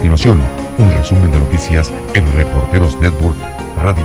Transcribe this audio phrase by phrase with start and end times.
[0.00, 0.40] continuación,
[0.78, 3.36] un resumen de noticias en Reporteros Network
[3.82, 4.02] Radio.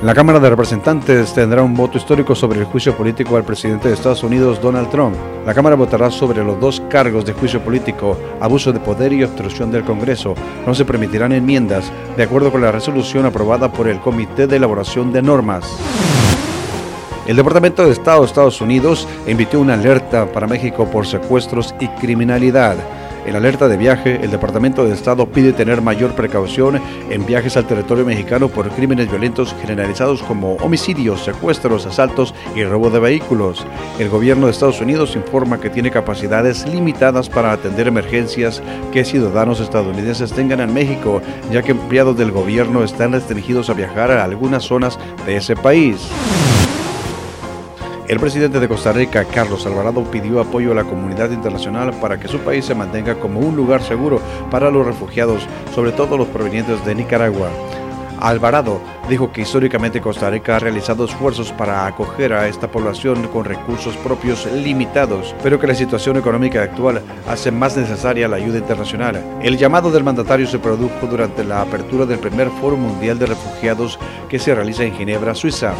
[0.00, 3.94] La Cámara de Representantes tendrá un voto histórico sobre el juicio político al presidente de
[3.94, 5.16] Estados Unidos, Donald Trump.
[5.44, 9.72] La Cámara votará sobre los dos cargos de juicio político, abuso de poder y obstrucción
[9.72, 10.36] del Congreso.
[10.64, 15.12] No se permitirán enmiendas, de acuerdo con la resolución aprobada por el Comité de Elaboración
[15.12, 15.64] de Normas.
[17.26, 21.88] El Departamento de Estado de Estados Unidos emitió una alerta para México por secuestros y
[21.88, 22.76] criminalidad.
[23.28, 27.66] En alerta de viaje, el Departamento de Estado pide tener mayor precaución en viajes al
[27.66, 33.66] territorio mexicano por crímenes violentos generalizados como homicidios, secuestros, asaltos y robo de vehículos.
[33.98, 38.62] El gobierno de Estados Unidos informa que tiene capacidades limitadas para atender emergencias
[38.94, 41.20] que ciudadanos estadounidenses tengan en México,
[41.52, 46.08] ya que empleados del gobierno están restringidos a viajar a algunas zonas de ese país.
[48.08, 52.26] El presidente de Costa Rica, Carlos Alvarado, pidió apoyo a la comunidad internacional para que
[52.26, 54.18] su país se mantenga como un lugar seguro
[54.50, 57.50] para los refugiados, sobre todo los provenientes de Nicaragua.
[58.18, 63.44] Alvarado dijo que históricamente Costa Rica ha realizado esfuerzos para acoger a esta población con
[63.44, 69.22] recursos propios limitados, pero que la situación económica actual hace más necesaria la ayuda internacional.
[69.42, 73.98] El llamado del mandatario se produjo durante la apertura del primer Foro Mundial de Refugiados
[74.30, 75.74] que se realiza en Ginebra, Suiza.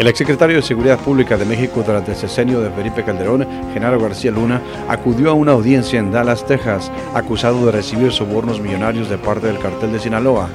[0.00, 4.30] El exsecretario de Seguridad Pública de México durante el sesenio de Felipe Calderón, Genaro García
[4.30, 9.48] Luna, acudió a una audiencia en Dallas, Texas, acusado de recibir sobornos millonarios de parte
[9.48, 10.48] del cartel de Sinaloa.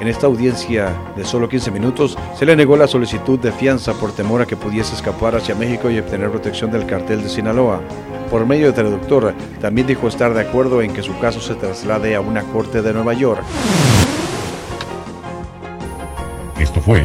[0.00, 4.12] En esta audiencia de solo 15 minutos se le negó la solicitud de fianza por
[4.12, 7.80] temor a que pudiese escapar hacia México y obtener protección del cartel de Sinaloa.
[8.30, 12.14] Por medio de traductor, también dijo estar de acuerdo en que su caso se traslade
[12.14, 13.42] a una corte de Nueva York.
[16.60, 17.04] Esto fue